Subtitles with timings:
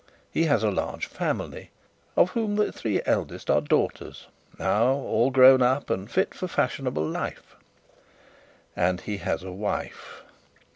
[0.31, 1.69] He has a large family,
[2.17, 4.25] of whom the three eldest are daughters,
[4.57, 7.55] now all grown up and fit for fashionable life;
[8.75, 10.23] and he has a wife.